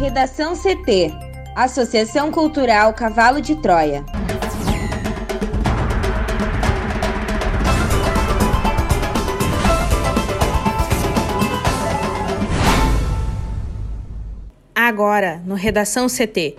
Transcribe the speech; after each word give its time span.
Redação 0.00 0.54
CT 0.56 1.12
Associação 1.54 2.32
Cultural 2.32 2.94
Cavalo 2.94 3.38
de 3.38 3.54
Troia. 3.56 4.02
Agora, 14.74 15.42
no 15.44 15.54
Redação 15.54 16.06
CT. 16.06 16.56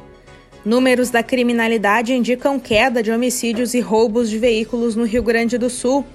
Números 0.63 1.09
da 1.09 1.23
criminalidade 1.23 2.13
indicam 2.13 2.59
queda 2.59 3.01
de 3.01 3.11
homicídios 3.11 3.73
e 3.73 3.79
roubos 3.79 4.29
de 4.29 4.37
veículos 4.37 4.95
no 4.95 5.03
Rio 5.03 5.23
Grande 5.23 5.57
do 5.57 5.67
Sul. 5.67 6.05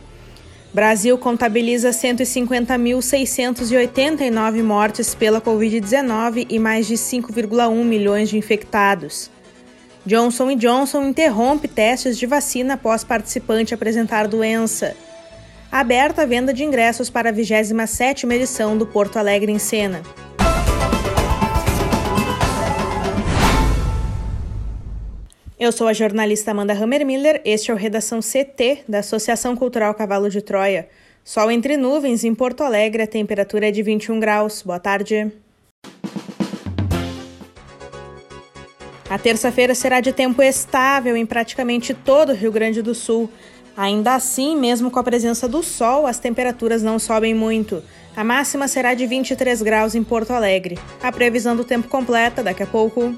Brasil 0.76 1.16
contabiliza 1.16 1.88
150.689 1.88 4.62
mortes 4.62 5.14
pela 5.14 5.40
Covid-19 5.40 6.48
e 6.50 6.58
mais 6.58 6.86
de 6.86 6.96
5,1 6.96 7.82
milhões 7.82 8.28
de 8.28 8.36
infectados. 8.36 9.30
Johnson 10.04 10.54
Johnson 10.54 11.04
interrompe 11.04 11.66
testes 11.66 12.18
de 12.18 12.26
vacina 12.26 12.74
após 12.74 13.02
participante 13.02 13.72
apresentar 13.72 14.28
doença. 14.28 14.94
Aberta 15.72 16.24
a 16.24 16.26
venda 16.26 16.52
de 16.52 16.62
ingressos 16.62 17.08
para 17.08 17.30
a 17.30 17.32
27ª 17.32 18.30
edição 18.34 18.76
do 18.76 18.86
Porto 18.86 19.16
Alegre 19.16 19.50
em 19.50 19.58
Cena. 19.58 20.02
Eu 25.58 25.72
sou 25.72 25.88
a 25.88 25.94
jornalista 25.94 26.50
Amanda 26.50 26.74
Hammermiller, 26.74 27.40
este 27.42 27.70
é 27.70 27.74
o 27.74 27.78
Redação 27.78 28.20
CT 28.20 28.84
da 28.86 28.98
Associação 28.98 29.56
Cultural 29.56 29.94
Cavalo 29.94 30.28
de 30.28 30.42
Troia. 30.42 30.86
Sol 31.24 31.50
entre 31.50 31.78
nuvens 31.78 32.24
em 32.24 32.34
Porto 32.34 32.62
Alegre, 32.62 33.02
a 33.02 33.06
temperatura 33.06 33.68
é 33.68 33.70
de 33.70 33.82
21 33.82 34.20
graus. 34.20 34.60
Boa 34.60 34.78
tarde. 34.78 35.32
A 39.08 39.18
terça-feira 39.18 39.74
será 39.74 40.02
de 40.02 40.12
tempo 40.12 40.42
estável 40.42 41.16
em 41.16 41.24
praticamente 41.24 41.94
todo 41.94 42.32
o 42.32 42.34
Rio 42.34 42.52
Grande 42.52 42.82
do 42.82 42.94
Sul. 42.94 43.30
Ainda 43.74 44.14
assim, 44.14 44.54
mesmo 44.58 44.90
com 44.90 44.98
a 44.98 45.04
presença 45.04 45.48
do 45.48 45.62
sol, 45.62 46.06
as 46.06 46.18
temperaturas 46.18 46.82
não 46.82 46.98
sobem 46.98 47.34
muito. 47.34 47.82
A 48.14 48.22
máxima 48.22 48.68
será 48.68 48.92
de 48.92 49.06
23 49.06 49.62
graus 49.62 49.94
em 49.94 50.04
Porto 50.04 50.32
Alegre. 50.32 50.78
A 51.02 51.10
previsão 51.10 51.56
do 51.56 51.64
tempo 51.64 51.88
completa 51.88 52.42
daqui 52.42 52.62
a 52.62 52.66
pouco. 52.66 53.14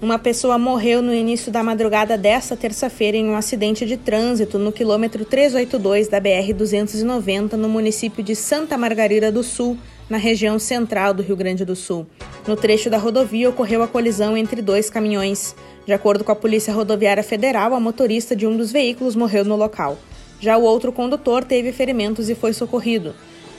Uma 0.00 0.16
pessoa 0.16 0.56
morreu 0.58 1.02
no 1.02 1.12
início 1.12 1.50
da 1.50 1.60
madrugada 1.60 2.16
desta 2.16 2.56
terça-feira 2.56 3.16
em 3.16 3.28
um 3.28 3.34
acidente 3.34 3.84
de 3.84 3.96
trânsito 3.96 4.56
no 4.56 4.70
quilômetro 4.70 5.24
382 5.24 6.06
da 6.06 6.20
BR-290, 6.20 7.54
no 7.54 7.68
município 7.68 8.22
de 8.22 8.36
Santa 8.36 8.78
Margarida 8.78 9.32
do 9.32 9.42
Sul, 9.42 9.76
na 10.08 10.16
região 10.16 10.56
central 10.56 11.12
do 11.12 11.20
Rio 11.20 11.34
Grande 11.34 11.64
do 11.64 11.74
Sul. 11.74 12.06
No 12.46 12.54
trecho 12.54 12.88
da 12.88 12.96
rodovia 12.96 13.48
ocorreu 13.48 13.82
a 13.82 13.88
colisão 13.88 14.36
entre 14.36 14.62
dois 14.62 14.88
caminhões. 14.88 15.56
De 15.84 15.92
acordo 15.92 16.22
com 16.22 16.30
a 16.30 16.36
Polícia 16.36 16.72
Rodoviária 16.72 17.24
Federal, 17.24 17.74
a 17.74 17.80
motorista 17.80 18.36
de 18.36 18.46
um 18.46 18.56
dos 18.56 18.70
veículos 18.70 19.16
morreu 19.16 19.44
no 19.44 19.56
local. 19.56 19.98
Já 20.38 20.56
o 20.56 20.62
outro 20.62 20.92
condutor 20.92 21.42
teve 21.42 21.72
ferimentos 21.72 22.30
e 22.30 22.36
foi 22.36 22.52
socorrido. 22.52 23.16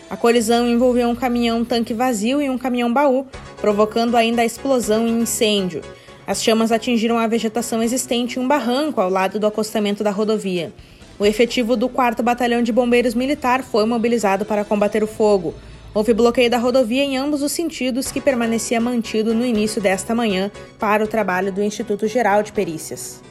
A 0.10 0.16
colisão 0.16 0.66
envolveu 0.66 1.10
um 1.10 1.16
caminhão 1.16 1.66
tanque 1.66 1.94
vazio 1.94 2.42
e 2.42 2.50
um 2.50 2.58
caminhão 2.58 2.92
baú, 2.92 3.28
provocando 3.60 4.16
ainda 4.16 4.42
a 4.42 4.45
explosão 4.45 5.06
e 5.06 5.12
incêndio. 5.12 5.82
As 6.30 6.44
chamas 6.44 6.72
atingiram 6.72 7.17
a 7.17 7.25
vegetação 7.25 7.81
existente 7.81 8.38
em 8.38 8.44
um 8.44 8.47
barranco 8.47 9.02
ao 9.02 9.09
lado 9.09 9.39
do 9.39 9.47
acostamento 9.47 10.03
da 10.03 10.11
rodovia. 10.11 10.71
O 11.17 11.25
efetivo 11.25 11.75
do 11.75 11.89
4 11.89 12.23
Batalhão 12.23 12.61
de 12.61 12.71
Bombeiros 12.71 13.16
Militar 13.16 13.63
foi 13.63 13.83
mobilizado 13.83 14.45
para 14.45 14.63
combater 14.63 15.03
o 15.03 15.08
fogo. 15.08 15.55
Houve 15.91 16.13
bloqueio 16.13 16.47
da 16.47 16.59
rodovia 16.59 17.03
em 17.03 17.17
ambos 17.17 17.41
os 17.41 17.52
sentidos, 17.52 18.11
que 18.11 18.21
permanecia 18.21 18.80
mantido 18.80 19.33
no 19.33 19.44
início 19.44 19.81
desta 19.81 20.13
manhã 20.13 20.52
para 20.77 21.03
o 21.03 21.08
trabalho 21.08 21.52
do 21.52 21.64
Instituto 21.64 22.08
Geral 22.08 22.43
de 22.43 22.52
Perícias. 22.52 23.23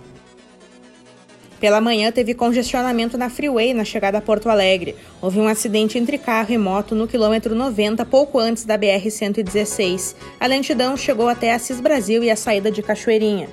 Pela 1.61 1.81
manhã, 1.81 2.13
teve 2.13 2.35
congestionamento 2.35 3.19
na 3.19 3.29
Freeway 3.29 3.75
na 3.75 3.85
chegada 3.85 4.19
a 4.19 4.21
Porto 4.21 4.49
Alegre. 4.49 4.95
Houve 5.21 5.41
um 5.41 5.49
acidente 5.49 5.99
entre 5.99 6.17
carro 6.17 6.53
e 6.53 6.59
moto 6.59 6.95
no 6.95 7.09
quilômetro 7.09 7.55
90, 7.55 8.05
pouco 8.07 8.39
antes 8.39 8.65
da 8.65 8.79
BR-116. 8.79 10.15
A 10.39 10.47
lentidão 10.47 10.97
chegou 10.97 11.29
até 11.29 11.53
Assis 11.53 11.81
Brasil 11.81 12.23
e 12.23 12.31
a 12.31 12.37
saída 12.37 12.71
de 12.71 12.81
Cachoeirinha. 12.81 13.49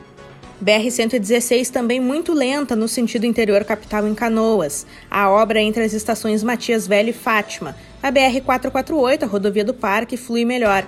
BR-116 0.64 1.70
também 1.70 2.00
muito 2.00 2.32
lenta 2.32 2.76
no 2.76 2.88
sentido 2.88 3.26
interior 3.26 3.66
capital 3.66 4.08
em 4.08 4.14
Canoas. 4.14 4.86
A 5.10 5.30
obra 5.30 5.60
entre 5.60 5.84
as 5.84 5.94
estações 5.94 6.44
Matias 6.44 6.88
Velho 6.88 7.10
e 7.10 7.14
Fátima. 7.14 7.76
A 8.02 8.12
BR-448, 8.12 9.24
a 9.24 9.26
rodovia 9.26 9.66
do 9.66 9.74
Parque, 9.74 10.16
flui 10.16 10.46
melhor. 10.46 10.86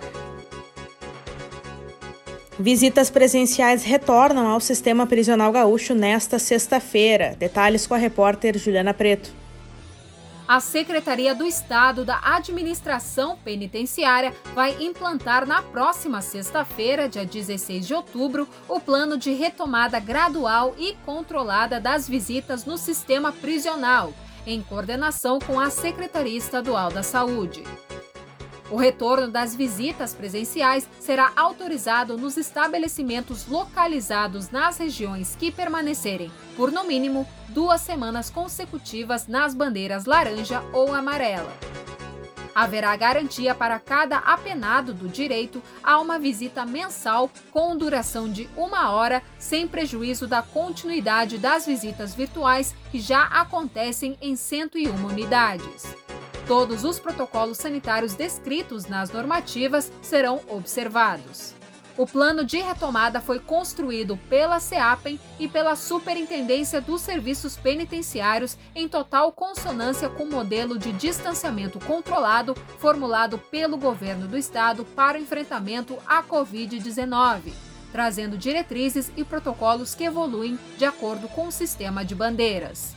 Visitas 2.59 3.11
presenciais 3.11 3.83
retornam 3.83 4.47
ao 4.47 4.59
sistema 4.59 5.05
prisional 5.05 5.51
gaúcho 5.51 5.93
nesta 5.93 6.39
sexta-feira. 6.39 7.35
Detalhes 7.37 7.85
com 7.85 7.93
a 7.93 7.97
repórter 7.97 8.57
Juliana 8.57 8.95
Preto. 8.95 9.31
A 10.47 10.59
Secretaria 10.59 11.35
do 11.35 11.45
Estado 11.45 12.03
da 12.03 12.19
Administração 12.23 13.37
Penitenciária 13.43 14.33
vai 14.55 14.75
implantar 14.81 15.45
na 15.45 15.61
próxima 15.61 16.21
sexta-feira, 16.21 17.07
dia 17.07 17.25
16 17.25 17.85
de 17.85 17.93
outubro, 17.93 18.47
o 18.67 18.79
plano 18.79 19.17
de 19.17 19.33
retomada 19.33 19.99
gradual 19.99 20.73
e 20.79 20.95
controlada 21.05 21.79
das 21.79 22.07
visitas 22.07 22.65
no 22.65 22.77
sistema 22.77 23.31
prisional, 23.31 24.13
em 24.47 24.61
coordenação 24.63 25.37
com 25.37 25.59
a 25.59 25.69
Secretaria 25.69 26.37
Estadual 26.37 26.89
da 26.89 27.03
Saúde. 27.03 27.61
O 28.69 28.75
retorno 28.75 29.29
das 29.29 29.55
visitas 29.55 30.13
presenciais 30.13 30.87
será 30.99 31.31
autorizado 31.37 32.17
nos 32.17 32.35
estabelecimentos 32.35 33.47
localizados 33.47 34.49
nas 34.49 34.77
regiões 34.77 35.37
que 35.37 35.51
permanecerem, 35.51 36.29
por 36.57 36.69
no 36.69 36.83
mínimo, 36.83 37.25
duas 37.49 37.79
semanas 37.79 38.29
consecutivas 38.29 39.25
nas 39.25 39.53
bandeiras 39.53 40.05
laranja 40.05 40.61
ou 40.73 40.93
amarela. 40.93 41.53
Haverá 42.53 42.93
garantia 42.95 43.53
para 43.55 43.79
cada 43.79 44.17
apenado 44.17 44.93
do 44.93 45.07
direito 45.07 45.61
a 45.81 45.99
uma 45.99 46.19
visita 46.19 46.65
mensal 46.65 47.29
com 47.51 47.77
duração 47.77 48.29
de 48.29 48.49
uma 48.57 48.91
hora, 48.91 49.21
sem 49.37 49.67
prejuízo 49.67 50.27
da 50.27 50.41
continuidade 50.41 51.37
das 51.37 51.67
visitas 51.67 52.15
virtuais 52.15 52.75
que 52.91 52.99
já 52.99 53.25
acontecem 53.25 54.17
em 54.19 54.35
101 54.35 55.05
unidades. 55.05 56.06
Todos 56.47 56.85
os 56.85 56.97
protocolos 56.97 57.57
sanitários 57.57 58.13
descritos 58.13 58.85
nas 58.85 59.11
normativas 59.11 59.91
serão 60.01 60.39
observados. 60.47 61.53
O 61.97 62.07
plano 62.07 62.45
de 62.45 62.57
retomada 62.59 63.19
foi 63.19 63.37
construído 63.37 64.15
pela 64.29 64.59
SEAPEN 64.59 65.19
e 65.39 65.47
pela 65.49 65.75
Superintendência 65.75 66.79
dos 66.79 67.01
Serviços 67.01 67.57
Penitenciários 67.57 68.57
em 68.73 68.87
total 68.87 69.33
consonância 69.33 70.07
com 70.07 70.23
o 70.23 70.31
modelo 70.31 70.77
de 70.77 70.93
distanciamento 70.93 71.79
controlado 71.79 72.55
formulado 72.79 73.37
pelo 73.37 73.75
governo 73.75 74.25
do 74.25 74.37
estado 74.37 74.85
para 74.85 75.17
o 75.17 75.21
enfrentamento 75.21 75.97
à 76.07 76.23
Covid-19, 76.23 77.51
trazendo 77.91 78.37
diretrizes 78.37 79.11
e 79.17 79.23
protocolos 79.25 79.93
que 79.93 80.05
evoluem 80.05 80.57
de 80.77 80.85
acordo 80.85 81.27
com 81.27 81.47
o 81.47 81.51
sistema 81.51 82.05
de 82.05 82.15
bandeiras. 82.15 82.96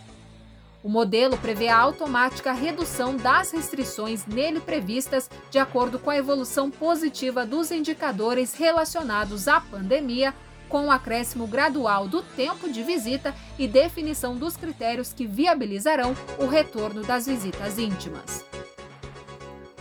O 0.82 0.88
modelo 0.88 1.36
prevê 1.36 1.68
a 1.68 1.76
automática 1.76 2.52
redução 2.52 3.14
das 3.14 3.50
restrições 3.50 4.24
nele 4.24 4.60
previstas 4.60 5.28
de 5.50 5.58
acordo 5.58 5.98
com 5.98 6.08
a 6.08 6.16
evolução 6.16 6.70
positiva 6.70 7.44
dos 7.44 7.70
indicadores 7.70 8.54
relacionados 8.54 9.46
à 9.46 9.60
pandemia, 9.60 10.34
com 10.70 10.86
o 10.86 10.90
acréscimo 10.90 11.46
gradual 11.46 12.08
do 12.08 12.22
tempo 12.22 12.70
de 12.70 12.82
visita 12.82 13.34
e 13.58 13.68
definição 13.68 14.36
dos 14.36 14.56
critérios 14.56 15.12
que 15.12 15.26
viabilizarão 15.26 16.16
o 16.38 16.46
retorno 16.46 17.02
das 17.02 17.26
visitas 17.26 17.76
íntimas. 17.76 18.44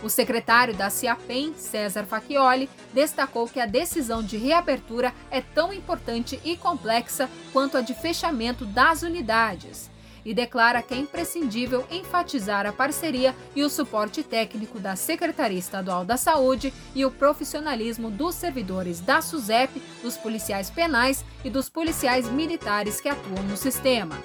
O 0.02 0.08
secretário 0.08 0.74
da 0.74 0.90
CIAPEM, 0.90 1.54
César 1.54 2.04
Facchioli, 2.04 2.68
destacou 2.92 3.46
que 3.46 3.60
a 3.60 3.66
decisão 3.66 4.22
de 4.22 4.36
reabertura 4.36 5.14
é 5.30 5.40
tão 5.40 5.72
importante 5.72 6.40
e 6.44 6.56
complexa 6.56 7.28
quanto 7.52 7.76
a 7.76 7.80
de 7.80 7.94
fechamento 7.94 8.64
das 8.64 9.02
unidades 9.02 9.90
e 10.24 10.34
declara 10.34 10.82
que 10.82 10.94
é 10.94 10.96
imprescindível 10.96 11.86
enfatizar 11.90 12.66
a 12.66 12.72
parceria 12.72 13.34
e 13.54 13.62
o 13.62 13.70
suporte 13.70 14.22
técnico 14.22 14.78
da 14.78 14.96
Secretaria 14.96 15.58
Estadual 15.58 16.04
da 16.04 16.16
Saúde 16.16 16.72
e 16.94 17.04
o 17.04 17.10
profissionalismo 17.10 18.10
dos 18.10 18.34
servidores 18.34 19.00
da 19.00 19.20
SUSEP, 19.20 19.82
dos 20.02 20.16
policiais 20.16 20.70
penais 20.70 21.24
e 21.44 21.50
dos 21.50 21.68
policiais 21.68 22.28
militares 22.28 23.00
que 23.00 23.08
atuam 23.08 23.42
no 23.44 23.56
sistema. 23.56 24.18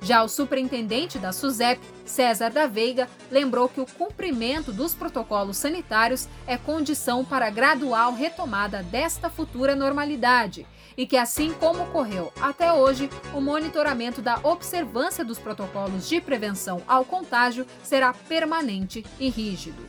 Já 0.00 0.22
o 0.22 0.28
superintendente 0.28 1.18
da 1.18 1.32
SUSEP, 1.32 1.80
César 2.06 2.50
da 2.50 2.66
Veiga, 2.66 3.08
lembrou 3.30 3.68
que 3.68 3.80
o 3.80 3.86
cumprimento 3.86 4.72
dos 4.72 4.94
protocolos 4.94 5.56
sanitários 5.56 6.28
é 6.46 6.56
condição 6.56 7.24
para 7.24 7.48
a 7.48 7.50
gradual 7.50 8.14
retomada 8.14 8.82
desta 8.82 9.28
futura 9.28 9.76
normalidade 9.76 10.66
e 10.98 11.06
que, 11.06 11.16
assim 11.16 11.52
como 11.52 11.84
ocorreu 11.84 12.32
até 12.40 12.72
hoje, 12.72 13.08
o 13.32 13.40
monitoramento 13.40 14.20
da 14.20 14.40
observância 14.42 15.24
dos 15.24 15.38
protocolos 15.38 16.08
de 16.08 16.20
prevenção 16.20 16.82
ao 16.88 17.04
contágio 17.04 17.64
será 17.84 18.12
permanente 18.12 19.06
e 19.20 19.28
rígido. 19.30 19.86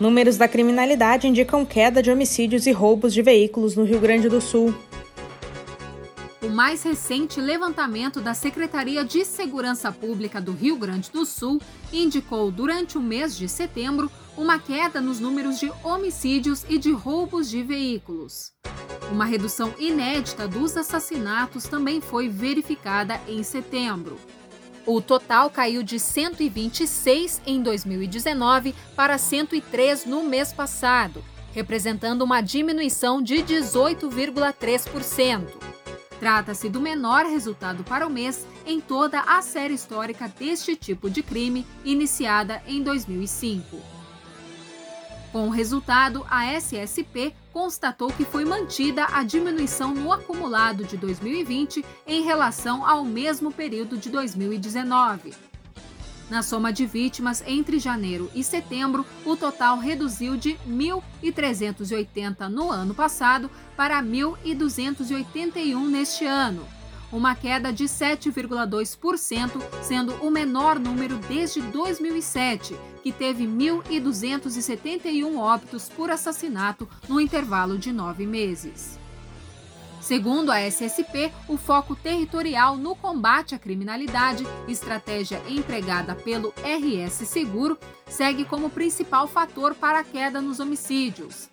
Números 0.00 0.36
da 0.36 0.48
criminalidade 0.48 1.28
indicam 1.28 1.64
queda 1.64 2.02
de 2.02 2.10
homicídios 2.10 2.66
e 2.66 2.72
roubos 2.72 3.14
de 3.14 3.22
veículos 3.22 3.76
no 3.76 3.84
Rio 3.84 4.00
Grande 4.00 4.28
do 4.28 4.40
Sul. 4.40 4.74
O 6.42 6.48
mais 6.48 6.82
recente 6.82 7.40
levantamento 7.40 8.20
da 8.20 8.34
Secretaria 8.34 9.04
de 9.04 9.24
Segurança 9.24 9.92
Pública 9.92 10.40
do 10.40 10.50
Rio 10.50 10.76
Grande 10.76 11.08
do 11.08 11.24
Sul 11.24 11.60
indicou, 11.92 12.50
durante 12.50 12.98
o 12.98 13.00
mês 13.00 13.36
de 13.36 13.48
setembro, 13.48 14.10
uma 14.36 14.58
queda 14.58 15.00
nos 15.00 15.20
números 15.20 15.60
de 15.60 15.70
homicídios 15.84 16.64
e 16.68 16.78
de 16.78 16.90
roubos 16.90 17.48
de 17.48 17.62
veículos. 17.62 18.52
Uma 19.12 19.26
redução 19.26 19.74
inédita 19.78 20.48
dos 20.48 20.74
assassinatos 20.74 21.64
também 21.64 22.00
foi 22.00 22.30
verificada 22.30 23.20
em 23.28 23.42
setembro. 23.42 24.18
O 24.86 25.02
total 25.02 25.50
caiu 25.50 25.82
de 25.82 26.00
126 26.00 27.42
em 27.46 27.62
2019 27.62 28.74
para 28.96 29.18
103 29.18 30.06
no 30.06 30.24
mês 30.24 30.54
passado, 30.54 31.22
representando 31.52 32.22
uma 32.22 32.40
diminuição 32.40 33.20
de 33.20 33.42
18,3%. 33.42 35.46
Trata-se 36.18 36.70
do 36.70 36.80
menor 36.80 37.26
resultado 37.26 37.84
para 37.84 38.06
o 38.06 38.10
mês 38.10 38.46
em 38.64 38.80
toda 38.80 39.20
a 39.20 39.42
série 39.42 39.74
histórica 39.74 40.26
deste 40.26 40.74
tipo 40.74 41.10
de 41.10 41.22
crime, 41.22 41.66
iniciada 41.84 42.62
em 42.66 42.82
2005. 42.82 44.01
Com 45.32 45.48
o 45.48 45.50
resultado, 45.50 46.24
a 46.30 46.44
SSP 46.60 47.34
constatou 47.54 48.12
que 48.12 48.22
foi 48.22 48.44
mantida 48.44 49.06
a 49.06 49.24
diminuição 49.24 49.94
no 49.94 50.12
acumulado 50.12 50.84
de 50.84 50.98
2020 50.98 51.82
em 52.06 52.22
relação 52.22 52.86
ao 52.86 53.02
mesmo 53.02 53.50
período 53.50 53.96
de 53.96 54.10
2019. 54.10 55.32
Na 56.28 56.42
soma 56.42 56.70
de 56.70 56.84
vítimas 56.84 57.42
entre 57.46 57.78
janeiro 57.78 58.30
e 58.34 58.44
setembro, 58.44 59.06
o 59.24 59.34
total 59.34 59.78
reduziu 59.78 60.36
de 60.36 60.58
1.380 60.68 62.48
no 62.48 62.70
ano 62.70 62.94
passado 62.94 63.50
para 63.74 64.02
1.281 64.02 65.88
neste 65.88 66.26
ano 66.26 66.81
uma 67.12 67.34
queda 67.34 67.72
de 67.72 67.84
7,2%, 67.84 69.62
sendo 69.82 70.14
o 70.24 70.30
menor 70.30 70.78
número 70.78 71.18
desde 71.18 71.60
2007, 71.60 72.74
que 73.02 73.12
teve 73.12 73.46
1.271 73.46 75.36
óbitos 75.36 75.88
por 75.88 76.10
assassinato 76.10 76.88
no 77.08 77.20
intervalo 77.20 77.78
de 77.78 77.92
nove 77.92 78.26
meses. 78.26 78.98
Segundo 80.00 80.50
a 80.50 80.58
SSP, 80.58 81.32
o 81.46 81.56
foco 81.56 81.94
territorial 81.94 82.76
no 82.76 82.96
combate 82.96 83.54
à 83.54 83.58
criminalidade, 83.58 84.44
estratégia 84.66 85.40
empregada 85.48 86.16
pelo 86.16 86.52
RS 86.64 87.28
Seguro, 87.28 87.78
segue 88.08 88.44
como 88.44 88.68
principal 88.68 89.28
fator 89.28 89.76
para 89.76 90.00
a 90.00 90.04
queda 90.04 90.40
nos 90.40 90.58
homicídios. 90.58 91.48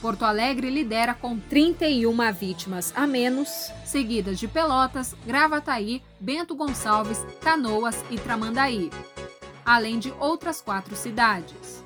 Porto 0.00 0.24
Alegre 0.24 0.70
lidera 0.70 1.12
com 1.14 1.38
31 1.38 2.32
vítimas 2.32 2.92
a 2.96 3.06
menos, 3.06 3.70
seguidas 3.84 4.38
de 4.38 4.48
Pelotas, 4.48 5.14
Gravataí, 5.26 6.02
Bento 6.18 6.54
Gonçalves, 6.54 7.18
Canoas 7.42 8.02
e 8.10 8.16
Tramandaí, 8.16 8.90
além 9.64 9.98
de 9.98 10.10
outras 10.18 10.62
quatro 10.62 10.96
cidades. 10.96 11.82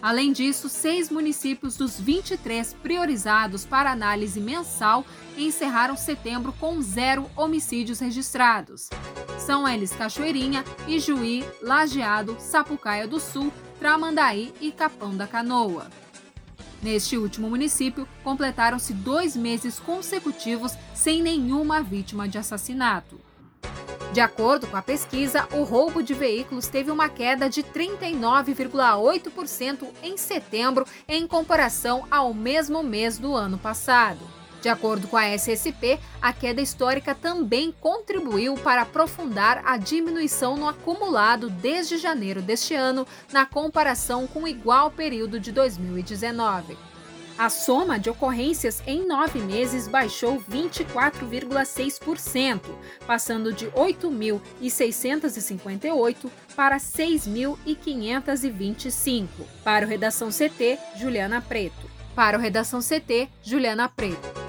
Além 0.00 0.32
disso, 0.32 0.68
seis 0.68 1.10
municípios 1.10 1.76
dos 1.76 2.00
23 2.00 2.74
priorizados 2.82 3.64
para 3.64 3.92
análise 3.92 4.40
mensal 4.40 5.04
encerraram 5.38 5.96
setembro 5.96 6.52
com 6.58 6.82
zero 6.82 7.30
homicídios 7.36 8.00
registrados. 8.00 8.88
São 9.38 9.68
eles 9.68 9.92
Cachoeirinha, 9.92 10.64
Ijuí, 10.88 11.44
Lajeado, 11.60 12.36
Sapucaia 12.40 13.06
do 13.06 13.20
Sul, 13.20 13.52
Tramandaí 13.78 14.52
e 14.60 14.72
Capão 14.72 15.16
da 15.16 15.28
Canoa. 15.28 15.86
Neste 16.82 17.16
último 17.16 17.48
município, 17.48 18.08
completaram-se 18.24 18.92
dois 18.92 19.36
meses 19.36 19.78
consecutivos 19.78 20.72
sem 20.92 21.22
nenhuma 21.22 21.80
vítima 21.80 22.28
de 22.28 22.38
assassinato. 22.38 23.20
De 24.12 24.20
acordo 24.20 24.66
com 24.66 24.76
a 24.76 24.82
pesquisa, 24.82 25.46
o 25.52 25.62
roubo 25.62 26.02
de 26.02 26.12
veículos 26.12 26.66
teve 26.66 26.90
uma 26.90 27.08
queda 27.08 27.48
de 27.48 27.62
39,8% 27.62 29.86
em 30.02 30.16
setembro 30.18 30.84
em 31.08 31.24
comparação 31.26 32.04
ao 32.10 32.34
mesmo 32.34 32.82
mês 32.82 33.16
do 33.16 33.34
ano 33.34 33.56
passado. 33.56 34.41
De 34.62 34.68
acordo 34.68 35.08
com 35.08 35.16
a 35.16 35.26
SSP, 35.26 35.98
a 36.20 36.32
queda 36.32 36.60
histórica 36.60 37.16
também 37.16 37.74
contribuiu 37.80 38.54
para 38.54 38.82
aprofundar 38.82 39.60
a 39.66 39.76
diminuição 39.76 40.56
no 40.56 40.68
acumulado 40.68 41.50
desde 41.50 41.98
janeiro 41.98 42.40
deste 42.40 42.72
ano, 42.72 43.04
na 43.32 43.44
comparação 43.44 44.28
com 44.28 44.44
o 44.44 44.48
igual 44.48 44.92
período 44.92 45.40
de 45.40 45.50
2019. 45.50 46.78
A 47.36 47.50
soma 47.50 47.98
de 47.98 48.08
ocorrências 48.08 48.80
em 48.86 49.04
nove 49.04 49.40
meses 49.40 49.88
baixou 49.88 50.40
24,6%, 50.48 52.60
passando 53.04 53.52
de 53.52 53.66
8.658 53.66 56.30
para 56.54 56.76
6.525. 56.76 59.26
Para 59.64 59.84
o 59.84 59.88
Redação 59.88 60.28
CT, 60.28 60.78
Juliana 60.94 61.40
Preto. 61.40 61.90
Para 62.14 62.38
o 62.38 62.40
Redação 62.40 62.78
CT, 62.80 63.28
Juliana 63.42 63.88
Preto. 63.88 64.41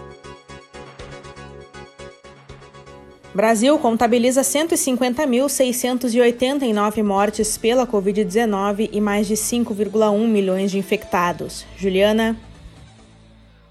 Brasil 3.34 3.80
contabiliza 3.80 4.42
150.689 4.42 7.04
mortes 7.04 7.58
pela 7.58 7.88
Covid-19 7.88 8.90
e 8.92 9.02
mais 9.02 9.26
de 9.26 9.34
5,1 9.34 10.28
milhões 10.28 10.70
de 10.70 10.78
infectados. 10.78 11.66
Juliana. 11.76 12.38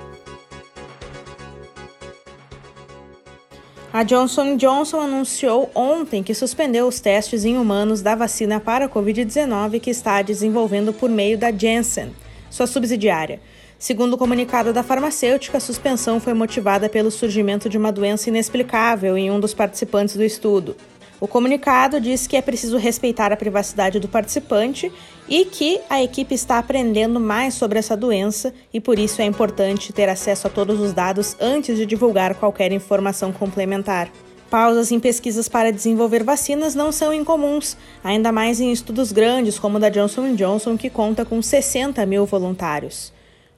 A 3.92 4.04
Johnson 4.04 4.56
Johnson 4.56 5.00
anunciou 5.00 5.68
ontem 5.74 6.22
que 6.22 6.32
suspendeu 6.32 6.86
os 6.86 7.00
testes 7.00 7.44
em 7.44 7.58
humanos 7.58 8.00
da 8.00 8.14
vacina 8.14 8.60
para 8.60 8.84
a 8.84 8.88
Covid-19 8.88 9.80
que 9.80 9.90
está 9.90 10.22
desenvolvendo 10.22 10.92
por 10.92 11.10
meio 11.10 11.36
da 11.36 11.50
Janssen, 11.50 12.14
sua 12.48 12.68
subsidiária. 12.68 13.40
Segundo 13.80 14.14
o 14.14 14.18
comunicado 14.18 14.72
da 14.72 14.84
farmacêutica, 14.84 15.58
a 15.58 15.60
suspensão 15.60 16.20
foi 16.20 16.34
motivada 16.34 16.88
pelo 16.88 17.10
surgimento 17.10 17.68
de 17.68 17.76
uma 17.76 17.90
doença 17.90 18.28
inexplicável 18.28 19.18
em 19.18 19.28
um 19.28 19.40
dos 19.40 19.54
participantes 19.54 20.14
do 20.14 20.22
estudo. 20.22 20.76
O 21.20 21.28
comunicado 21.28 22.00
diz 22.00 22.26
que 22.26 22.34
é 22.34 22.40
preciso 22.40 22.78
respeitar 22.78 23.30
a 23.30 23.36
privacidade 23.36 24.00
do 24.00 24.08
participante 24.08 24.90
e 25.28 25.44
que 25.44 25.78
a 25.90 26.02
equipe 26.02 26.34
está 26.34 26.58
aprendendo 26.58 27.20
mais 27.20 27.52
sobre 27.52 27.78
essa 27.78 27.94
doença 27.94 28.54
e 28.72 28.80
por 28.80 28.98
isso 28.98 29.20
é 29.20 29.26
importante 29.26 29.92
ter 29.92 30.08
acesso 30.08 30.46
a 30.46 30.50
todos 30.50 30.80
os 30.80 30.94
dados 30.94 31.36
antes 31.38 31.76
de 31.76 31.84
divulgar 31.84 32.34
qualquer 32.36 32.72
informação 32.72 33.32
complementar. 33.32 34.10
Pausas 34.48 34.90
em 34.90 34.98
pesquisas 34.98 35.46
para 35.46 35.70
desenvolver 35.70 36.24
vacinas 36.24 36.74
não 36.74 36.90
são 36.90 37.12
incomuns, 37.12 37.76
ainda 38.02 38.32
mais 38.32 38.58
em 38.58 38.72
estudos 38.72 39.12
grandes 39.12 39.58
como 39.58 39.76
o 39.76 39.80
da 39.80 39.90
Johnson 39.90 40.34
Johnson, 40.34 40.76
que 40.76 40.88
conta 40.88 41.24
com 41.24 41.40
60 41.42 42.04
mil 42.06 42.24
voluntários. 42.24 43.12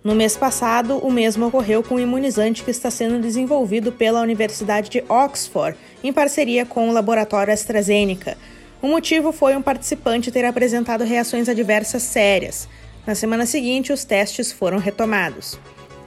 No 0.04 0.16
mês 0.16 0.36
passado, 0.36 0.98
o 0.98 1.12
mesmo 1.12 1.46
ocorreu 1.46 1.80
com 1.80 1.94
o 1.94 2.00
imunizante 2.00 2.64
que 2.64 2.72
está 2.72 2.90
sendo 2.90 3.20
desenvolvido 3.20 3.92
pela 3.92 4.20
Universidade 4.20 4.90
de 4.90 5.04
Oxford, 5.08 5.78
em 6.02 6.12
parceria 6.12 6.66
com 6.66 6.88
o 6.88 6.92
laboratório 6.92 7.52
AstraZeneca. 7.52 8.36
O 8.82 8.88
motivo 8.88 9.30
foi 9.30 9.54
um 9.54 9.62
participante 9.62 10.32
ter 10.32 10.44
apresentado 10.44 11.04
reações 11.04 11.48
adversas 11.48 12.02
sérias. 12.02 12.68
Na 13.06 13.14
semana 13.14 13.46
seguinte, 13.46 13.92
os 13.92 14.02
testes 14.02 14.50
foram 14.50 14.78
retomados. 14.78 15.56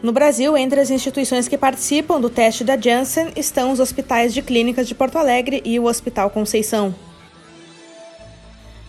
No 0.04 0.12
Brasil, 0.12 0.58
entre 0.58 0.82
as 0.82 0.92
instituições 0.92 1.48
que 1.48 1.58
participam 1.58 2.20
do 2.20 2.30
teste 2.30 2.66
da 2.66 2.76
Janssen 2.76 3.32
estão 3.34 3.72
os 3.72 3.80
hospitais 3.80 4.34
de 4.34 4.42
clínicas 4.42 4.90
de 4.90 4.94
Porto 4.94 5.18
Alegre 5.18 5.62
e 5.64 5.80
o 5.80 5.86
Hospital 5.86 6.30
Conceição. 6.30 6.94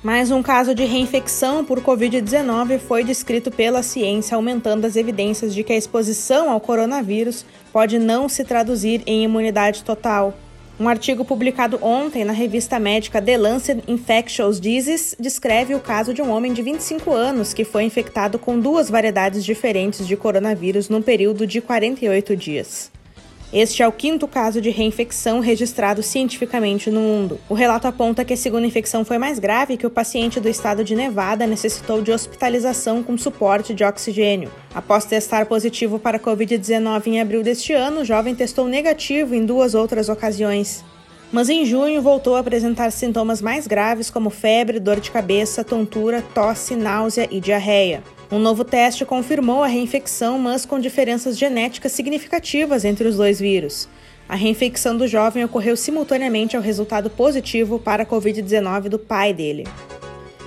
Mais 0.07 0.31
um 0.31 0.41
caso 0.41 0.73
de 0.73 0.85
reinfecção 0.85 1.65
por 1.65 1.81
Covid-19 1.81 2.79
foi 2.79 3.03
descrito 3.03 3.51
pela 3.51 3.83
ciência, 3.83 4.37
aumentando 4.37 4.87
as 4.87 4.95
evidências 4.95 5.53
de 5.53 5.65
que 5.65 5.73
a 5.73 5.77
exposição 5.77 6.49
ao 6.49 6.61
coronavírus 6.61 7.45
pode 7.73 7.99
não 7.99 8.29
se 8.29 8.45
traduzir 8.45 9.03
em 9.05 9.25
imunidade 9.25 9.83
total. 9.83 10.33
Um 10.79 10.89
artigo 10.89 11.25
publicado 11.25 11.81
ontem 11.83 12.25
na 12.25 12.33
revista 12.33 12.79
médica 12.79 13.21
The 13.21 13.37
Lancet 13.37 13.83
Infectious 13.89 14.61
Diseases 14.61 15.17
descreve 15.19 15.75
o 15.75 15.81
caso 15.81 16.15
de 16.15 16.23
um 16.23 16.31
homem 16.31 16.53
de 16.53 16.63
25 16.63 17.13
anos 17.13 17.53
que 17.53 17.65
foi 17.65 17.83
infectado 17.83 18.39
com 18.39 18.61
duas 18.61 18.89
variedades 18.89 19.45
diferentes 19.45 20.07
de 20.07 20.17
coronavírus 20.17 20.89
num 20.89 21.03
período 21.03 21.45
de 21.49 21.61
48 21.61 22.37
dias. 22.37 22.96
Este 23.59 23.83
é 23.83 23.89
o 23.89 23.93
quinto 23.93 24.29
caso 24.29 24.61
de 24.61 24.69
reinfecção 24.69 25.41
registrado 25.41 26.03
cientificamente 26.03 26.91
no 26.91 27.01
mundo. 27.01 27.41
O 27.49 27.55
relato 27.55 27.89
aponta 27.89 28.23
que 28.23 28.35
a 28.35 28.37
segunda 28.37 28.67
infecção 28.67 29.03
foi 29.03 29.17
mais 29.17 29.39
grave 29.39 29.73
e 29.73 29.77
que 29.79 29.87
o 29.87 29.91
paciente 29.91 30.39
do 30.39 30.47
estado 30.47 30.85
de 30.85 30.95
Nevada 30.95 31.47
necessitou 31.47 32.03
de 32.03 32.13
hospitalização 32.13 33.03
com 33.03 33.17
suporte 33.17 33.73
de 33.73 33.83
oxigênio. 33.83 34.53
Após 34.75 35.07
testar 35.07 35.47
positivo 35.47 35.99
para 35.99 36.19
Covid-19 36.19 37.07
em 37.07 37.19
abril 37.19 37.43
deste 37.43 37.73
ano, 37.73 38.03
o 38.03 38.05
jovem 38.05 38.35
testou 38.35 38.69
negativo 38.69 39.35
em 39.35 39.47
duas 39.47 39.75
outras 39.75 40.11
ocasiões. 40.11 40.85
Mas 41.33 41.49
em 41.49 41.65
junho 41.65 42.03
voltou 42.03 42.37
a 42.37 42.41
apresentar 42.41 42.93
sintomas 42.93 43.41
mais 43.41 43.67
graves 43.67 44.11
como 44.11 44.29
febre, 44.29 44.79
dor 44.79 45.01
de 45.01 45.11
cabeça, 45.11 45.65
tontura, 45.65 46.23
tosse, 46.35 46.77
náusea 46.77 47.27
e 47.31 47.41
diarreia. 47.41 48.03
Um 48.31 48.41
novo 48.41 48.65
teste 48.65 49.05
confirmou 49.05 49.63
a 49.63 49.69
reinfecção, 49.69 50.37
mas 50.37 50.67
com 50.67 50.81
diferenças 50.81 51.39
genéticas 51.39 51.93
significativas 51.93 52.85
entre 52.85 53.07
os 53.07 53.17
dois 53.17 53.39
vírus. 53.39 53.89
A 54.29 54.35
reinfecção 54.35 54.97
do 54.97 55.07
jovem 55.07 55.45
ocorreu 55.45 55.77
simultaneamente 55.77 56.57
ao 56.57 56.63
resultado 56.63 57.09
positivo 57.09 57.79
para 57.79 58.03
a 58.03 58.07
Covid-19 58.07 58.89
do 58.89 58.99
pai 58.99 59.33
dele. 59.33 59.65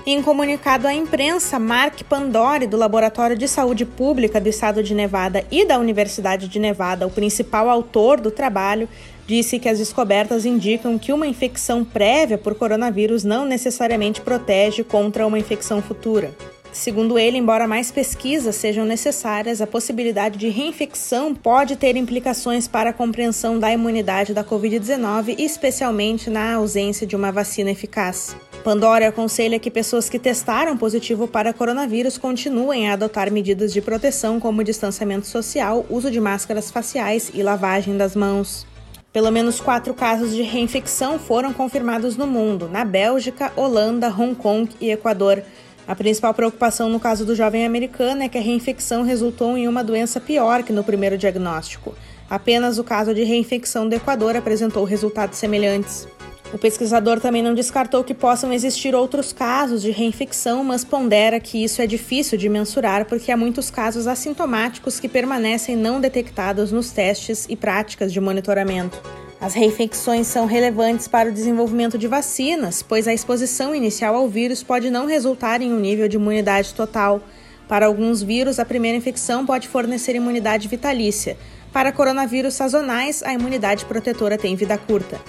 Em 0.06 0.22
comunicado 0.22 0.88
à 0.88 0.94
imprensa, 0.94 1.58
Mark 1.58 2.04
Pandori, 2.04 2.68
do 2.68 2.76
Laboratório 2.76 3.38
de 3.38 3.48
Saúde 3.48 3.86
Pública 3.86 4.42
do 4.42 4.50
Estado 4.50 4.84
de 4.84 4.94
Nevada 4.94 5.46
e 5.50 5.64
da 5.64 5.78
Universidade 5.78 6.50
de 6.50 6.60
Nevada, 6.60 7.08
o 7.08 7.12
principal 7.12 7.70
autor 7.70 8.20
do 8.20 8.32
trabalho, 8.32 8.90
disse 9.26 9.60
que 9.60 9.70
as 9.70 9.78
descobertas 9.78 10.46
indicam 10.46 10.98
que 10.98 11.14
uma 11.14 11.28
infecção 11.28 11.86
prévia 11.86 12.38
por 12.38 12.56
coronavírus 12.56 13.24
não 13.24 13.46
necessariamente 13.46 14.20
protege 14.20 14.84
contra 14.84 15.26
uma 15.26 15.40
infecção 15.40 15.82
futura. 15.82 16.34
Segundo 16.72 17.18
ele, 17.18 17.38
embora 17.38 17.68
mais 17.68 17.92
pesquisas 17.92 18.56
sejam 18.56 18.86
necessárias, 18.86 19.62
a 19.62 19.68
possibilidade 19.68 20.38
de 20.38 20.50
reinfecção 20.50 21.34
pode 21.34 21.76
ter 21.76 21.96
implicações 21.96 22.68
para 22.68 22.92
a 22.92 22.94
compreensão 22.94 23.58
da 23.58 23.72
imunidade 23.72 24.34
da 24.34 24.44
Covid-19, 24.44 25.36
especialmente 25.40 26.30
na 26.30 26.54
ausência 26.54 27.08
de 27.08 27.16
uma 27.16 27.32
vacina 27.32 27.72
eficaz. 27.72 28.36
Pandora 28.64 29.08
aconselha 29.08 29.58
que 29.58 29.72
pessoas 29.72 30.10
que 30.10 30.20
testaram 30.20 30.78
positivo 30.78 31.28
para 31.28 31.54
coronavírus 31.54 32.18
continuem 32.18 32.90
a 32.90 32.94
adotar 32.94 33.32
medidas 33.32 33.74
de 33.74 33.82
proteção 33.82 34.40
como 34.40 34.64
distanciamento 34.64 35.26
social, 35.26 35.86
uso 35.90 36.12
de 36.12 36.20
máscaras 36.20 36.70
faciais 36.70 37.32
e 37.34 37.42
lavagem 37.42 37.98
das 37.98 38.16
mãos. 38.16 38.68
Pelo 39.12 39.32
menos 39.32 39.60
quatro 39.60 39.94
casos 39.94 40.36
de 40.36 40.44
reinfecção 40.44 41.18
foram 41.18 41.52
confirmados 41.52 42.16
no 42.16 42.28
mundo, 42.28 42.70
na 42.70 42.86
Bélgica, 42.86 43.52
Holanda, 43.56 44.08
Hong 44.08 44.36
Kong 44.36 44.70
e 44.80 44.92
Equador. 44.92 45.42
A 45.90 45.96
principal 45.96 46.36
preocupação 46.36 46.88
no 46.88 47.00
caso 47.00 47.26
do 47.26 47.36
jovem 47.36 47.66
americano 47.66 48.22
é 48.22 48.30
que 48.30 48.38
a 48.38 48.42
reinfecção 48.42 49.02
resultou 49.02 49.58
em 49.58 49.68
uma 49.68 49.84
doença 49.84 50.20
pior 50.20 50.62
que 50.62 50.72
no 50.72 50.84
primeiro 50.84 51.18
diagnóstico. 51.18 51.96
Apenas 52.30 52.78
o 52.78 52.84
caso 52.84 53.12
de 53.12 53.24
reinfecção 53.24 53.90
do 53.90 53.96
Equador 53.96 54.36
apresentou 54.36 54.84
resultados 54.84 55.40
semelhantes. 55.40 56.08
O 56.54 56.60
pesquisador 56.60 57.20
também 57.20 57.42
não 57.42 57.56
descartou 57.56 58.04
que 58.04 58.14
possam 58.14 58.54
existir 58.54 58.94
outros 58.94 59.34
casos 59.34 59.82
de 59.82 59.90
reinfecção, 59.90 60.64
mas 60.64 60.86
pondera 60.86 61.40
que 61.40 61.64
isso 61.64 61.82
é 61.82 61.88
difícil 61.88 62.38
de 62.38 62.50
mensurar 62.50 63.06
porque 63.06 63.32
há 63.32 63.38
muitos 63.38 63.72
casos 63.72 64.06
assintomáticos 64.06 65.00
que 65.00 65.10
permanecem 65.10 65.76
não 65.76 66.00
detectados 66.00 66.72
nos 66.72 66.92
testes 66.92 67.48
e 67.50 67.56
práticas 67.56 68.14
de 68.14 68.22
monitoramento. 68.22 69.02
As 69.42 69.54
reinfecções 69.54 70.28
são 70.28 70.46
relevantes 70.46 71.08
para 71.08 71.30
o 71.30 71.32
desenvolvimento 71.32 71.98
de 71.98 72.08
vacinas, 72.08 72.84
pois 72.84 73.08
a 73.08 73.14
exposição 73.14 73.74
inicial 73.74 74.14
ao 74.14 74.28
vírus 74.28 74.62
pode 74.62 74.90
não 74.90 75.06
resultar 75.06 75.62
em 75.62 75.72
um 75.72 75.80
nível 75.80 76.10
de 76.10 76.18
imunidade 76.18 76.74
total. 76.74 77.22
Para 77.66 77.86
alguns 77.86 78.22
vírus, 78.22 78.60
a 78.60 78.66
primeira 78.66 78.98
infecção 78.98 79.46
pode 79.46 79.70
fornecer 79.70 80.14
imunidade 80.14 80.68
vitalícia. 80.68 81.38
Para 81.72 81.94
coronavírus 81.94 82.56
sazonais, 82.56 83.24
a 83.24 83.32
imunidade 83.32 83.86
protetora 83.86 84.38
tem 84.38 84.58
vida 84.58 84.78
curta. 84.78 85.22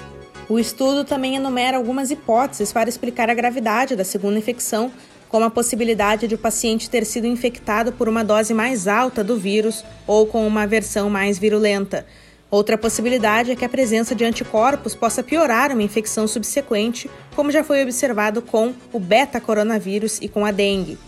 O 0.48 0.58
estudo 0.58 1.04
também 1.04 1.36
enumera 1.36 1.76
algumas 1.76 2.10
hipóteses 2.10 2.72
para 2.72 2.88
explicar 2.88 3.30
a 3.30 3.34
gravidade 3.34 3.94
da 3.94 4.02
segunda 4.02 4.40
infecção, 4.40 4.90
como 5.28 5.44
a 5.44 5.50
possibilidade 5.50 6.26
de 6.26 6.34
o 6.34 6.38
paciente 6.38 6.90
ter 6.90 7.06
sido 7.06 7.28
infectado 7.28 7.92
por 7.92 8.08
uma 8.08 8.24
dose 8.24 8.52
mais 8.52 8.88
alta 8.88 9.22
do 9.22 9.38
vírus 9.38 9.84
ou 10.04 10.26
com 10.26 10.44
uma 10.44 10.66
versão 10.66 11.08
mais 11.08 11.38
virulenta. 11.38 12.04
Outra 12.50 12.76
possibilidade 12.76 13.52
é 13.52 13.56
que 13.56 13.64
a 13.64 13.68
presença 13.68 14.12
de 14.12 14.24
anticorpos 14.24 14.96
possa 14.96 15.22
piorar 15.22 15.70
uma 15.70 15.84
infecção 15.84 16.26
subsequente, 16.26 17.08
como 17.36 17.52
já 17.52 17.62
foi 17.62 17.80
observado 17.80 18.42
com 18.42 18.74
o 18.92 18.98
beta-coronavírus 18.98 20.18
e 20.20 20.28
com 20.28 20.44
a 20.44 20.50
dengue. 20.50 20.98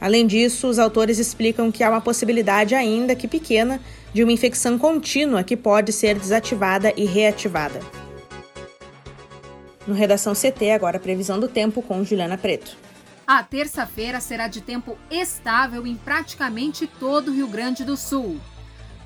Além 0.00 0.26
disso, 0.26 0.68
os 0.68 0.78
autores 0.78 1.18
explicam 1.18 1.72
que 1.72 1.82
há 1.82 1.90
uma 1.90 2.00
possibilidade, 2.00 2.76
ainda 2.76 3.16
que 3.16 3.26
pequena, 3.26 3.80
de 4.14 4.22
uma 4.22 4.32
infecção 4.32 4.78
contínua 4.78 5.42
que 5.42 5.56
pode 5.56 5.92
ser 5.92 6.16
desativada 6.16 6.92
e 6.96 7.04
reativada. 7.04 7.80
No 9.84 9.94
Redação 9.94 10.34
CT, 10.34 10.70
agora 10.70 11.00
previsão 11.00 11.40
do 11.40 11.48
tempo 11.48 11.82
com 11.82 12.04
Juliana 12.04 12.38
Preto. 12.38 12.76
A 13.26 13.42
terça-feira 13.42 14.20
será 14.20 14.46
de 14.46 14.60
tempo 14.60 14.96
estável 15.10 15.84
em 15.84 15.96
praticamente 15.96 16.86
todo 16.86 17.28
o 17.28 17.34
Rio 17.34 17.48
Grande 17.48 17.84
do 17.84 17.96
Sul 17.96 18.40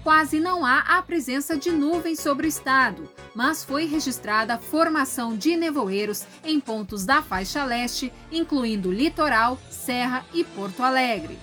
quase 0.06 0.38
não 0.38 0.64
há 0.64 0.82
a 0.82 1.02
presença 1.02 1.56
de 1.56 1.72
nuvens 1.72 2.20
sobre 2.20 2.46
o 2.46 2.48
estado, 2.48 3.10
mas 3.34 3.64
foi 3.64 3.86
registrada 3.86 4.56
formação 4.56 5.36
de 5.36 5.56
nevoeiros 5.56 6.24
em 6.44 6.60
pontos 6.60 7.04
da 7.04 7.20
faixa 7.20 7.64
leste, 7.64 8.12
incluindo 8.30 8.92
Litoral, 8.92 9.58
Serra 9.68 10.24
e 10.32 10.44
Porto 10.44 10.84
Alegre. 10.84 11.36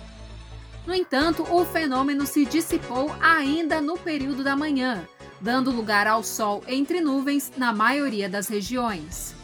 No 0.88 0.94
entanto, 0.94 1.44
o 1.54 1.66
fenômeno 1.66 2.26
se 2.26 2.46
dissipou 2.46 3.14
ainda 3.20 3.82
no 3.82 3.98
período 3.98 4.46
da 4.46 4.56
manhã, 4.56 5.06
dando 5.42 5.70
lugar 5.70 6.08
ao 6.08 6.24
sol 6.24 6.64
entre 6.66 7.02
nuvens 7.02 7.52
na 7.58 7.74
maioria 7.74 8.30
das 8.30 8.48
regiões. 8.48 9.36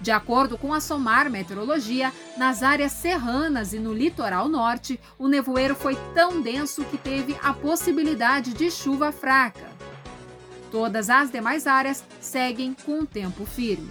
De 0.00 0.10
acordo 0.10 0.58
com 0.58 0.74
a 0.74 0.80
SOMAR 0.80 1.30
Meteorologia, 1.30 2.12
nas 2.36 2.62
áreas 2.62 2.92
serranas 2.92 3.72
e 3.72 3.78
no 3.78 3.92
litoral 3.92 4.48
norte, 4.48 5.00
o 5.18 5.26
nevoeiro 5.26 5.74
foi 5.74 5.96
tão 6.14 6.40
denso 6.40 6.84
que 6.84 6.98
teve 6.98 7.36
a 7.42 7.52
possibilidade 7.52 8.52
de 8.52 8.70
chuva 8.70 9.10
fraca. 9.10 9.70
Todas 10.70 11.08
as 11.08 11.30
demais 11.30 11.66
áreas 11.66 12.04
seguem 12.20 12.74
com 12.84 13.00
o 13.00 13.06
tempo 13.06 13.46
firme. 13.46 13.88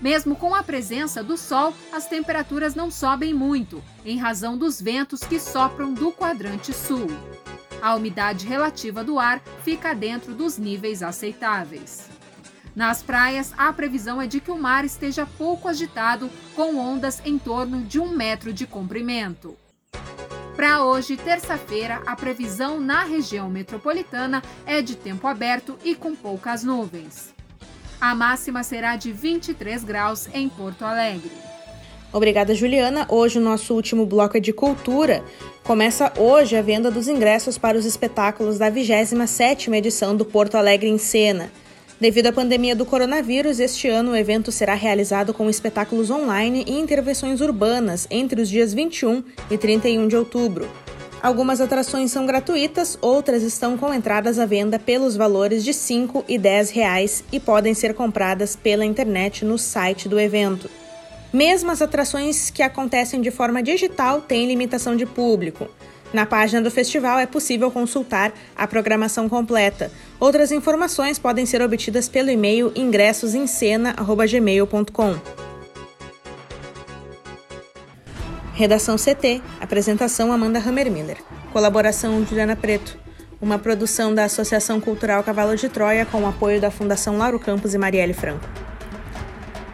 Mesmo 0.00 0.34
com 0.34 0.54
a 0.54 0.62
presença 0.62 1.22
do 1.22 1.36
sol, 1.36 1.74
as 1.92 2.06
temperaturas 2.06 2.74
não 2.74 2.90
sobem 2.90 3.34
muito, 3.34 3.82
em 4.04 4.18
razão 4.18 4.56
dos 4.56 4.80
ventos 4.80 5.20
que 5.20 5.38
sopram 5.38 5.92
do 5.92 6.10
quadrante 6.10 6.72
sul. 6.72 7.06
A 7.82 7.94
umidade 7.94 8.46
relativa 8.46 9.04
do 9.04 9.18
ar 9.18 9.40
fica 9.62 9.94
dentro 9.94 10.34
dos 10.34 10.56
níveis 10.56 11.02
aceitáveis. 11.02 12.08
Nas 12.74 13.02
praias, 13.02 13.52
a 13.58 13.72
previsão 13.72 14.22
é 14.22 14.26
de 14.26 14.40
que 14.40 14.50
o 14.50 14.58
mar 14.58 14.84
esteja 14.84 15.26
pouco 15.26 15.68
agitado, 15.68 16.30
com 16.54 16.76
ondas 16.76 17.20
em 17.24 17.38
torno 17.38 17.82
de 17.82 17.98
um 17.98 18.08
metro 18.08 18.52
de 18.52 18.66
comprimento. 18.66 19.56
Para 20.54 20.84
hoje, 20.84 21.16
terça-feira, 21.16 22.02
a 22.06 22.14
previsão 22.14 22.78
na 22.80 23.02
região 23.04 23.48
metropolitana 23.48 24.42
é 24.66 24.82
de 24.82 24.94
tempo 24.94 25.26
aberto 25.26 25.78
e 25.82 25.94
com 25.94 26.14
poucas 26.14 26.62
nuvens. 26.62 27.34
A 28.00 28.14
máxima 28.14 28.62
será 28.62 28.96
de 28.96 29.12
23 29.12 29.82
graus 29.84 30.28
em 30.32 30.48
Porto 30.48 30.84
Alegre. 30.84 31.32
Obrigada, 32.12 32.54
Juliana. 32.54 33.06
Hoje 33.08 33.38
o 33.38 33.42
nosso 33.42 33.72
último 33.74 34.04
bloco 34.04 34.36
é 34.36 34.40
de 34.40 34.52
cultura. 34.52 35.24
Começa 35.62 36.12
hoje 36.18 36.56
a 36.56 36.62
venda 36.62 36.90
dos 36.90 37.08
ingressos 37.08 37.56
para 37.56 37.78
os 37.78 37.84
espetáculos 37.84 38.58
da 38.58 38.70
27ª 38.70 39.74
edição 39.74 40.16
do 40.16 40.24
Porto 40.24 40.56
Alegre 40.56 40.88
em 40.88 40.98
Cena. 40.98 41.50
Devido 42.00 42.28
à 42.28 42.32
pandemia 42.32 42.74
do 42.74 42.86
coronavírus, 42.86 43.60
este 43.60 43.86
ano 43.86 44.12
o 44.12 44.16
evento 44.16 44.50
será 44.50 44.72
realizado 44.72 45.34
com 45.34 45.50
espetáculos 45.50 46.10
online 46.10 46.64
e 46.66 46.78
intervenções 46.78 47.42
urbanas 47.42 48.06
entre 48.10 48.40
os 48.40 48.48
dias 48.48 48.72
21 48.72 49.22
e 49.50 49.58
31 49.58 50.08
de 50.08 50.16
outubro. 50.16 50.66
Algumas 51.22 51.60
atrações 51.60 52.10
são 52.10 52.24
gratuitas, 52.24 52.96
outras 53.02 53.42
estão 53.42 53.76
com 53.76 53.92
entradas 53.92 54.38
à 54.38 54.46
venda 54.46 54.78
pelos 54.78 55.14
valores 55.14 55.62
de 55.62 55.72
R$ 55.72 55.76
5 55.76 56.24
e 56.26 56.38
10 56.38 56.70
reais 56.70 57.22
e 57.30 57.38
podem 57.38 57.74
ser 57.74 57.92
compradas 57.92 58.56
pela 58.56 58.86
internet 58.86 59.44
no 59.44 59.58
site 59.58 60.08
do 60.08 60.18
evento. 60.18 60.70
Mesmo 61.30 61.70
as 61.70 61.82
atrações 61.82 62.48
que 62.48 62.62
acontecem 62.62 63.20
de 63.20 63.30
forma 63.30 63.62
digital 63.62 64.22
têm 64.22 64.46
limitação 64.46 64.96
de 64.96 65.04
público. 65.04 65.68
Na 66.12 66.26
página 66.26 66.60
do 66.60 66.70
festival 66.70 67.18
é 67.18 67.26
possível 67.26 67.70
consultar 67.70 68.32
a 68.56 68.66
programação 68.66 69.26
completa. 69.28 69.92
Outras 70.18 70.50
informações 70.50 71.18
podem 71.18 71.44
ser 71.46 71.62
obtidas 71.62 72.08
pelo 72.08 72.30
e-mail 72.30 72.72
ingressosemcena.gmail.com. 72.74 75.20
Redação 78.54 78.96
CT. 78.96 79.40
Apresentação 79.60 80.32
Amanda 80.32 80.58
Hammermiller. 80.58 81.18
Colaboração 81.52 82.26
Juliana 82.26 82.56
Preto. 82.56 82.98
Uma 83.40 83.58
produção 83.58 84.12
da 84.14 84.24
Associação 84.24 84.78
Cultural 84.80 85.22
Cavalo 85.22 85.56
de 85.56 85.70
Troia 85.70 86.04
com 86.04 86.22
o 86.22 86.26
apoio 86.26 86.60
da 86.60 86.70
Fundação 86.70 87.16
Lauro 87.16 87.38
Campos 87.38 87.72
e 87.72 87.78
Marielle 87.78 88.12
Franco. 88.12 88.46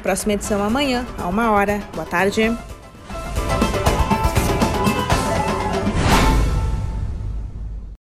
Próxima 0.05 0.35
edição 0.35 0.63
amanhã, 0.63 1.05
a 1.19 1.27
uma 1.27 1.51
hora. 1.51 1.81
Boa 1.93 2.07
tarde. 2.07 2.57